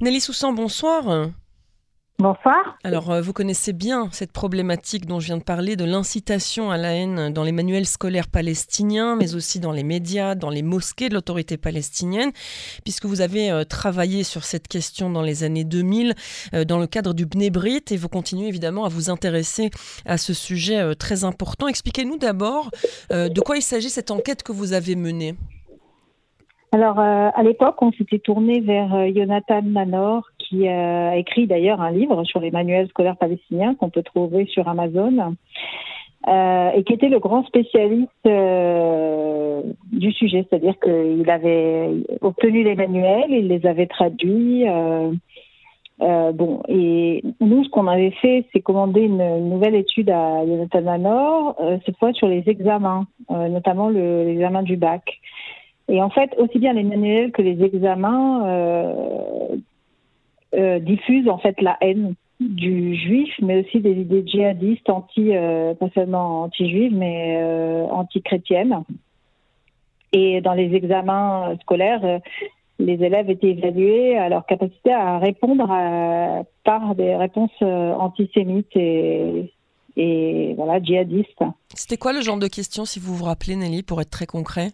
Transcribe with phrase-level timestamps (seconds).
[0.00, 1.30] Nelly Soussan, bonsoir.
[2.18, 2.78] Bonsoir.
[2.84, 6.76] Alors, euh, vous connaissez bien cette problématique dont je viens de parler, de l'incitation à
[6.76, 11.08] la haine dans les manuels scolaires palestiniens, mais aussi dans les médias, dans les mosquées
[11.08, 12.30] de l'autorité palestinienne,
[12.84, 16.14] puisque vous avez euh, travaillé sur cette question dans les années 2000
[16.54, 19.70] euh, dans le cadre du Bnebrit et vous continuez évidemment à vous intéresser
[20.06, 21.68] à ce sujet très important.
[21.68, 22.70] Expliquez-nous d'abord
[23.10, 25.36] de quoi il s'agit cette enquête que vous avez menée.
[26.74, 32.24] Alors, à l'époque, on s'était tourné vers Jonathan Manor, qui a écrit d'ailleurs un livre
[32.24, 35.36] sur les manuels scolaires palestiniens qu'on peut trouver sur Amazon.
[36.26, 39.60] Euh, et qui était le grand spécialiste euh,
[39.92, 41.90] du sujet, c'est-à-dire qu'il avait
[42.22, 44.66] obtenu les manuels, il les avait traduits.
[44.66, 45.12] Euh,
[46.32, 51.56] bon, et nous, ce qu'on avait fait, c'est commander une, nouvelle étude à Jonathan Manor,
[51.84, 55.02] cette fois sur les examens, notamment l'examen du bac.
[55.88, 58.46] Et en fait, aussi bien les manuels que les examens
[60.54, 65.74] euh, diffuse en fait la haine du juif, mais aussi des idées djihadistes anti, euh,
[65.74, 68.84] pas seulement anti-juives, mais euh, anti-chrétiennes.
[70.12, 72.20] Et dans les examens scolaires,
[72.78, 75.66] les élèves étaient évalués à leur capacité à répondre
[76.62, 79.52] par des réponses antisémites et,
[79.96, 81.42] et voilà djihadistes.
[81.74, 84.70] C'était quoi le genre de questions, si vous vous rappelez, Nelly, pour être très concret?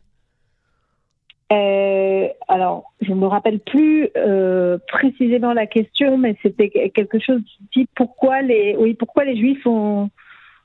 [1.52, 7.40] Euh, alors, je ne me rappelle plus euh, précisément la question, mais c'était quelque chose
[7.40, 10.10] du type pourquoi les, oui, pourquoi les Juifs ont,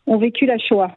[0.05, 0.95] ont vécu la Shoah.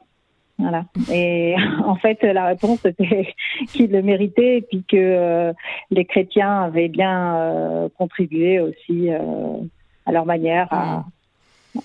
[0.58, 0.84] Voilà.
[1.12, 3.34] Et en fait, la réponse était
[3.68, 5.52] qu'ils le méritaient et puis que euh,
[5.90, 9.56] les chrétiens avaient bien euh, contribué aussi euh,
[10.04, 11.00] à leur manière à, euh,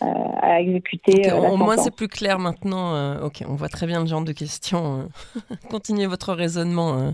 [0.02, 1.31] à exécuter.
[1.31, 2.95] Euh, au moins, c'est plus clair maintenant.
[2.95, 5.09] Euh, ok, on voit très bien le genre de questions.
[5.70, 7.14] Continuez votre raisonnement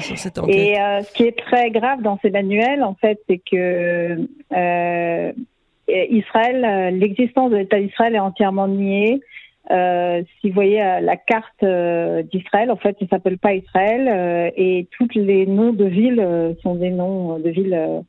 [0.00, 0.54] sur cette enquête.
[0.54, 4.26] Et ce qui est très grave dans ces manuels, en fait, c'est que
[5.88, 9.20] Israël, l'existence de l'État d'Israël est entièrement niée.
[9.68, 11.64] si vous voyez la carte
[12.32, 16.90] d'Israël, en fait, il s'appelle pas Israël et tous les noms de villes sont des
[16.90, 18.04] noms de villes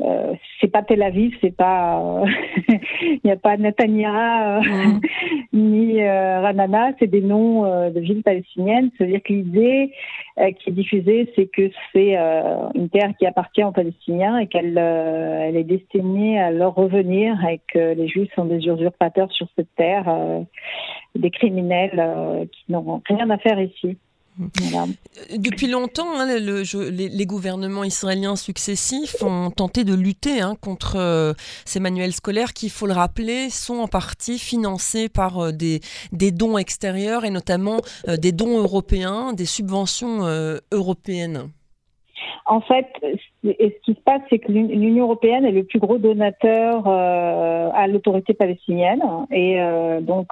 [0.00, 2.24] euh, c'est pas Tel Aviv, c'est pas,
[2.68, 4.62] il n'y a pas Netanya euh,
[5.52, 8.90] ni euh, Ranana, c'est des noms de villes palestiniennes.
[8.96, 9.92] C'est-à-dire que l'idée
[10.58, 12.16] qui est diffusée, c'est que c'est
[12.74, 17.60] une terre qui appartient aux Palestiniens et qu'elle elle est destinée à leur revenir et
[17.72, 20.12] que les Juifs sont des usurpateurs sur cette terre,
[21.14, 23.96] des criminels qui n'ont rien à faire ici.
[24.36, 31.34] Depuis longtemps, hein, les, gouvernements israéliens successifs ont tenté de lutter hein, contre euh,
[31.64, 35.80] ces manuels scolaires qui, il faut le rappeler, sont en partie financés par euh, des,
[36.32, 37.76] dons extérieurs et notamment
[38.08, 40.22] euh, des dons européens, des subventions
[40.72, 41.50] européennes.
[42.46, 42.86] En fait,
[43.42, 48.34] ce qui se passe, c'est que l'Union européenne est le plus gros donateur à l'autorité
[48.34, 49.02] palestinienne.
[49.30, 49.58] Et
[50.02, 50.28] donc,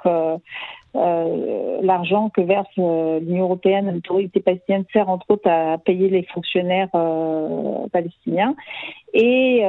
[0.95, 6.23] euh, l'argent que verse euh, l'Union européenne, l'autorité palestinienne, sert entre autres à payer les
[6.23, 8.55] fonctionnaires euh, palestiniens.
[9.15, 9.63] Et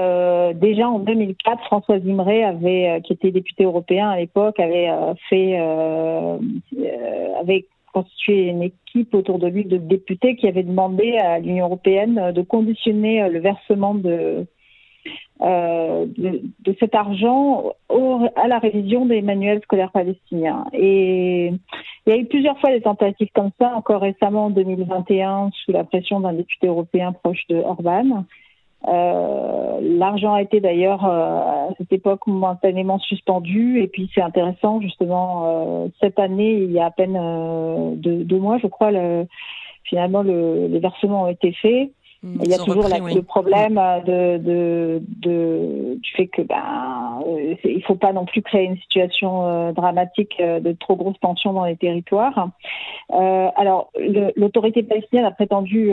[0.55, 4.91] déjà en 2004, François Zimré avait, qui était député européen à l'époque, avait
[5.29, 5.59] fait,
[7.39, 12.33] avait constitué une équipe autour de lui de députés qui avaient demandé à l'Union européenne
[12.33, 14.47] de conditionner le versement de
[15.41, 17.73] euh, de, cet argent
[18.37, 20.65] à la révision des manuels scolaires palestiniens.
[20.73, 21.53] Et
[22.07, 25.73] il y a eu plusieurs fois des tentatives comme ça, encore récemment en 2021, sous
[25.73, 28.25] la pression d'un député européen proche de Orban.
[28.87, 34.81] Euh, L'argent a été d'ailleurs euh, à cette époque momentanément suspendu et puis c'est intéressant
[34.81, 37.19] justement cette année il y a à peine
[37.97, 39.27] deux, mois je crois le,
[39.85, 41.91] finalement le, les versements ont été faits
[42.25, 43.75] il y a toujours le problème
[44.07, 48.79] de, de, de, du fait que ben euh, il faut pas non plus créer une
[48.79, 52.49] situation euh, dramatique euh, de trop grosses tensions dans les territoires.
[53.13, 53.91] Euh, alors
[54.37, 55.93] l'autorité palestinienne a prétendu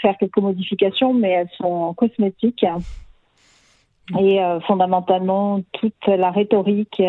[0.00, 2.64] faire quelques modifications, mais elles sont cosmétiques.
[4.20, 7.02] Et fondamentalement, toute la rhétorique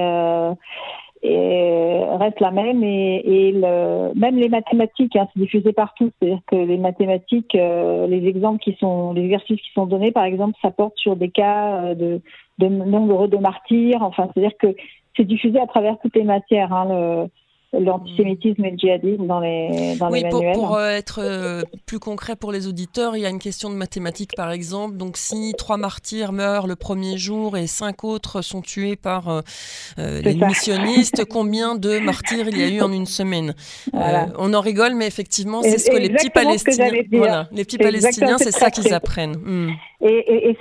[1.26, 6.12] et reste la même et, et le, même les mathématiques, hein, c'est diffusé partout.
[6.20, 10.26] C'est-à-dire que les mathématiques, euh, les exemples qui sont, les exercices qui sont donnés, par
[10.26, 12.22] exemple, ça porte sur des cas euh, de,
[12.60, 14.02] de nombre de martyrs.
[14.02, 14.76] Enfin, c'est-à-dire que
[15.18, 16.74] c'est diffusé à travers toutes les matières.
[16.74, 17.28] Hein, le,
[17.74, 20.54] l'antisémitisme et le djihadisme dans les, dans oui, les manuels.
[20.54, 23.70] Pour, pour euh, être euh, plus concret pour les auditeurs, il y a une question
[23.70, 24.98] de mathématiques par exemple.
[24.98, 29.42] Donc si trois martyrs meurent le premier jour et cinq autres sont tués par euh,
[29.98, 33.54] les missionnistes, combien de martyrs il y a eu en une semaine?
[33.94, 38.38] On en rigole, mais effectivement, c'est ce que les petits Palestiniens, voilà, les petits Palestiniens,
[38.38, 39.36] c'est ça qu'ils apprennent.
[39.38, 39.70] Hmm.
[40.02, 40.58] Et, et,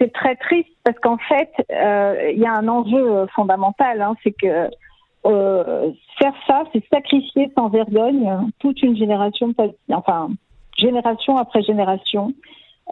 [0.00, 4.68] c'est très triste parce qu'en fait, il y a un enjeu fondamental, hein, c'est que
[5.28, 9.52] euh, faire ça, c'est sacrifier sans vergogne toute une génération,
[9.90, 10.30] enfin
[10.76, 12.32] génération après génération,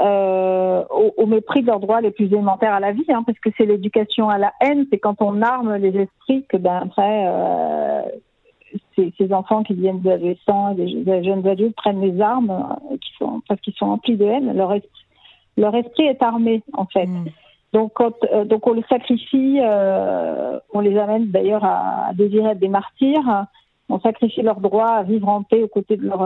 [0.00, 0.84] euh,
[1.16, 3.64] au, mépris de leurs droits les plus élémentaires à la vie, hein, parce que c'est
[3.64, 8.02] l'éducation à la haine, c'est quand on arme les esprits que ben après euh,
[8.96, 12.76] ces, enfants qui viennent d'adolescents, des, des jeunes adultes prennent les armes
[13.48, 14.54] parce qu'ils sont remplis de haine.
[14.54, 15.06] Leur esprit,
[15.56, 17.06] leur esprit est armé en fait.
[17.06, 17.26] Mm.
[17.76, 22.68] Donc, euh, donc on les sacrifie, euh, on les amène d'ailleurs à, désirer être des
[22.68, 23.44] martyrs.
[23.90, 26.22] On sacrifie leur droit à vivre en paix aux côtés de leurs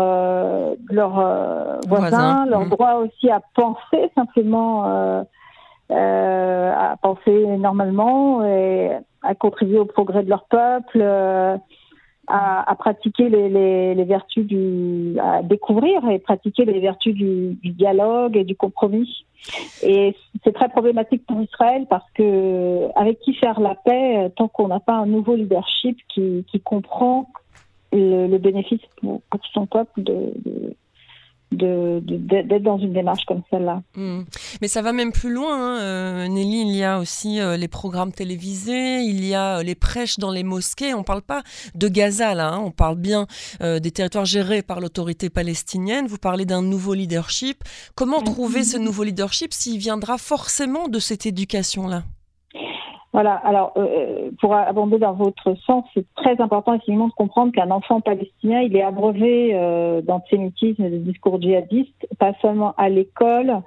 [1.19, 2.69] euh, voisins, leur mmh.
[2.69, 4.85] droit aussi à penser simplement,
[5.91, 8.93] à penser normalement et
[9.23, 11.03] à contribuer au progrès de leur peuple
[12.31, 18.57] à, pratiquer les, vertus du, à découvrir et pratiquer les vertus du, dialogue et du
[18.57, 19.25] compromis.
[19.83, 24.69] Et c'est très problématique pour Israël parce que avec qui faire la paix tant qu'on
[24.69, 27.29] n'a pas un nouveau leadership qui, comprend
[27.93, 29.21] le, bénéfice pour,
[29.53, 30.33] son peuple de,
[31.53, 33.83] d'être dans une démarche comme celle-là.
[33.97, 34.23] Hmm.
[34.61, 35.81] Mais ça va même plus loin, hein.
[35.81, 36.63] Euh, Nelly.
[36.63, 40.31] Il y a aussi euh, les programmes télévisés, il y a euh, les prêches dans
[40.31, 40.95] les mosquées.
[40.95, 41.43] On ne parle pas
[41.75, 42.61] de Gaza là, hein.
[42.65, 43.27] on parle bien
[43.61, 46.07] des territoires gérés par l'autorité palestinienne.
[46.07, 47.63] Vous parlez d'un nouveau leadership.
[47.95, 52.05] Comment trouver ce nouveau leadership s'il viendra forcément de cette éducation-là?
[53.13, 57.53] Voilà, alors euh, euh, pour abonder dans votre sens, c'est très important effectivement de comprendre
[57.53, 62.89] qu'un enfant palestinien, il est abreuvé euh, d'antisémitisme et de discours djihadistes, pas seulement à
[62.89, 63.63] l'école,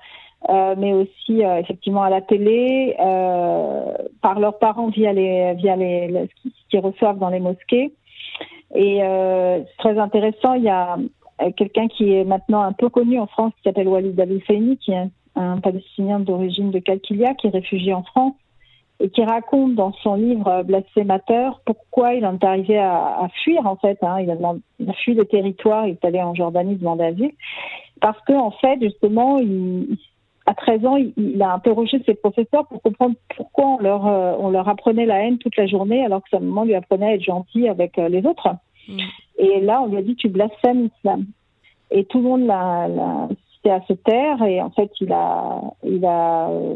[0.49, 2.95] euh, mais aussi effectivement à la télé,
[4.21, 7.93] par leurs parents via les via les, ce qu'ils reçoivent dans les mosquées.
[8.75, 10.97] Et c'est très intéressant, il y a
[11.57, 14.29] quelqu'un qui est maintenant un peu connu en France qui s'appelle Walid al
[14.79, 18.35] qui est un, un Palestinien d'origine de Kalkilia, qui est réfugié en France
[19.03, 23.75] et qui raconte dans son livre Blasphémateur pourquoi il en est arrivé à, fuir en
[23.75, 23.97] fait.
[24.01, 24.21] Hein.
[24.21, 27.33] Il, a, fui le territoire, il est allé en Jordanie demander asile
[27.99, 29.97] parce que en fait justement, il,
[30.45, 34.49] à 13 ans, il, a interrogé ses professeurs pour comprendre pourquoi on leur euh, on
[34.49, 37.23] leur apprenait la haine toute la journée alors que sa maman lui apprenait à être
[37.23, 38.55] gentil avec euh, les autres.
[38.87, 38.99] Mm.
[39.37, 41.25] Et là, on lui a dit tu blasphèmes l'islam.
[41.91, 46.05] Et tout le monde l'a cité à se taire et en fait, il a il
[46.05, 46.75] a euh,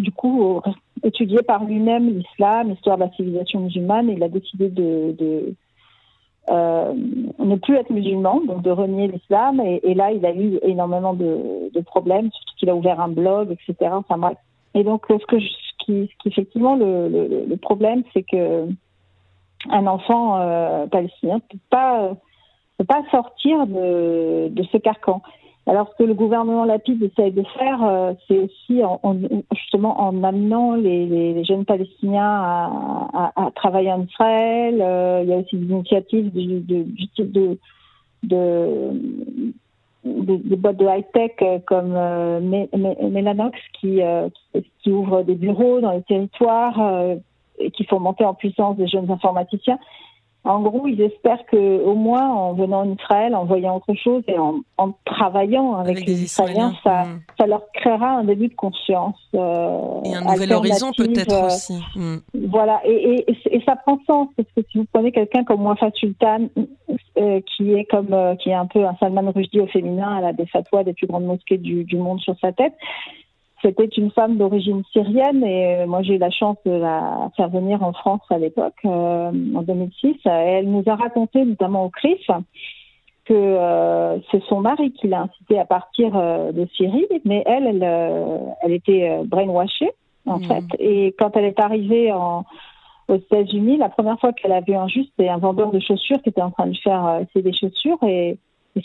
[0.00, 0.60] du coup
[1.02, 5.54] étudié par lui-même l'islam, l'histoire de la civilisation musulmane, et il a décidé de,
[6.50, 6.94] euh,
[7.38, 9.60] ne plus être musulman, donc de renier l'islam.
[9.60, 13.94] Et, là, il a eu énormément de, problèmes, surtout qu'il a ouvert un blog, etc.
[14.74, 18.66] Et donc, ce, que ce, qui, effectivement, le, problème, c'est que
[19.70, 22.10] un enfant euh, palestinien ne peut pas,
[22.78, 25.22] peut pas sortir de ce carcan.
[25.68, 29.00] Alors, ce que le gouvernement Lapide essaye de faire, euh, c'est aussi en,
[29.52, 34.80] justement en amenant les, les, jeunes Palestiniens à, à, à, travailler en Israël.
[34.80, 37.58] Euh, il y a aussi des initiatives du, du type de,
[38.22, 38.90] de
[40.04, 42.38] des, boîtes de high-tech euh, comme euh,
[43.10, 44.00] Melanox qui,
[44.82, 47.16] qui ouvre des bureaux dans les territoires
[47.58, 49.78] et qui font monter en puissance des jeunes informaticiens.
[50.46, 54.22] En gros, ils espèrent que, au moins, en venant en Israël, en voyant autre chose
[54.28, 54.62] et en,
[55.04, 57.20] travaillant avec, les Israéliens, ça, hmm.
[57.36, 59.18] ça, leur créera un début de conscience.
[59.34, 61.74] Euh, et un nouvel horizon peut-être euh, aussi.
[61.96, 62.18] Hmm.
[62.48, 66.48] Voilà, et, et, ça prend sens parce que si vous prenez quelqu'un comme Wafa Sultan,
[67.18, 70.32] euh, qui est comme qui est un peu un Salman Rushdie au féminin, elle a
[70.32, 72.74] des fatwas des plus grandes mosquées du, du monde sur sa tête.
[73.66, 77.48] C'était une femme d'origine syrienne et euh, moi j'ai eu la chance de la faire
[77.48, 80.08] venir en France à l'époque, euh, en 2006.
[80.24, 82.30] Et elle nous a raconté, notamment au CRIF,
[83.24, 88.54] que euh, c'est son mari qui l'a incité à partir de Syrie, mais elle, elle,
[88.62, 89.90] elle était brainwashée
[90.26, 90.44] en hmm.
[90.44, 90.64] fait.
[90.78, 92.44] Et quand elle est arrivée en,
[93.08, 96.22] aux États-Unis, la première fois qu'elle a vu un juste, c'est un vendeur de chaussures
[96.22, 98.38] qui était en train de faire essayer des chaussures et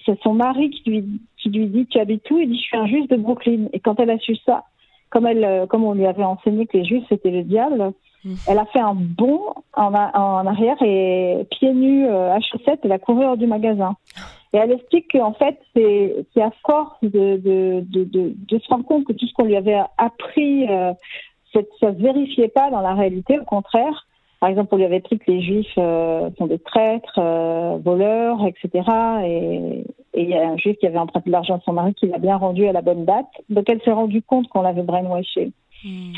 [0.06, 2.40] c'est son mari qui lui, qui lui dit Tu habites où?
[2.40, 3.68] Il dit Je suis un juif de Brooklyn.
[3.74, 4.64] Et quand elle a su ça,
[5.12, 7.92] comme, elle, euh, comme on lui avait enseigné que les juifs c'était le diable,
[8.26, 8.34] mm.
[8.48, 12.92] elle a fait un bond en, en arrière et pieds nus euh, à chaussettes, elle
[12.94, 13.96] a couru hors du magasin.
[14.54, 18.04] Et elle explique qu'en fait, c'est à force de, de, de,
[18.36, 20.94] de, se rendre compte que tout ce qu'on lui avait appris, euh,
[21.54, 24.08] ça ne se vérifiait pas dans la réalité, au contraire,
[24.42, 27.22] par exemple, on lui avait pris que les juifs sont des traîtres,
[27.84, 28.90] voleurs, etc.
[29.24, 32.08] Et, il y a un juif qui avait emprunté de l'argent à son mari qui
[32.08, 33.30] l'a bien rendu à la bonne date.
[33.50, 35.52] Donc elle s'est rendue compte qu'on l'avait brainwashé.
[35.84, 36.14] Hmm.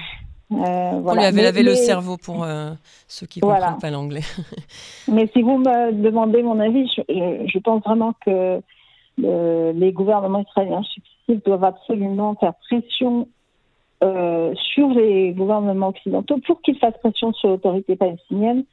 [0.52, 2.72] Euh, On lui avait lavé le cerveau pour euh,
[3.08, 4.22] ceux qui ne comprennent pas l'anglais.
[5.08, 8.62] mais si vous me demandez mon avis, je, pense vraiment que
[9.18, 13.28] les gouvernements israéliens successifs doivent absolument faire pression
[14.04, 18.66] euh, sur les gouvernements occidentaux pour qu'ils fassent pression sur l'autorité palestinienne,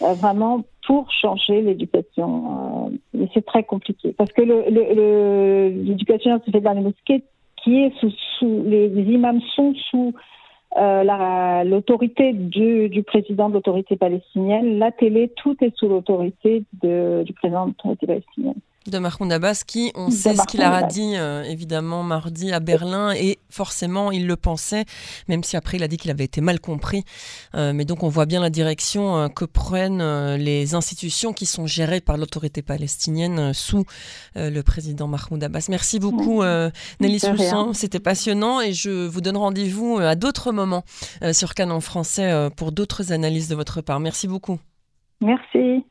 [0.00, 2.90] vraiment pour changer l'éducation.
[3.12, 7.24] mais c'est très compliqué parce que l'éducation se fait dans les mosquées
[7.62, 7.92] qui est
[8.38, 10.12] sous, les imams sont sous
[10.76, 17.32] euh, l'autorité du, du, président de l'autorité palestinienne, la télé, tout est sous l'autorité du
[17.32, 21.42] président de l'autorité palestinienne de Mahmoud Abbas, qui, on sait ce qu'il a dit euh,
[21.44, 24.84] évidemment mardi à Berlin, et forcément il le pensait,
[25.28, 27.04] même si après il a dit qu'il avait été mal compris.
[27.54, 31.66] Euh, mais donc on voit bien la direction euh, que prennent les institutions qui sont
[31.66, 33.84] gérées par l'autorité palestinienne sous
[34.34, 35.66] le président Mahmoud Abbas.
[35.68, 36.42] Merci beaucoup
[37.00, 40.84] Nelly Soussan, c'était passionnant, et je vous donne rendez-vous à d'autres moments
[41.32, 44.00] sur Canon français pour d'autres analyses de votre part.
[44.00, 44.58] Merci beaucoup.
[45.20, 45.84] Merci.